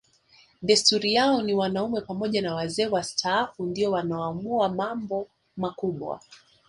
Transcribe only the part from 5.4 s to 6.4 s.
makubwa